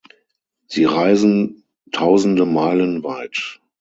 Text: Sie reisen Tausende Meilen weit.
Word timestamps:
Sie 0.65 0.85
reisen 0.85 1.63
Tausende 1.91 2.47
Meilen 2.47 3.03
weit. 3.03 3.61